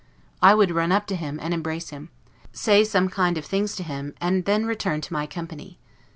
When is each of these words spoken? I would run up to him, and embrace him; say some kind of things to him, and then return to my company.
I 0.41 0.55
would 0.55 0.71
run 0.71 0.91
up 0.91 1.05
to 1.05 1.15
him, 1.15 1.37
and 1.39 1.53
embrace 1.53 1.89
him; 1.91 2.09
say 2.51 2.83
some 2.83 3.07
kind 3.07 3.37
of 3.37 3.45
things 3.45 3.75
to 3.75 3.83
him, 3.83 4.15
and 4.19 4.45
then 4.45 4.65
return 4.65 4.99
to 4.99 5.13
my 5.13 5.27
company. 5.27 5.77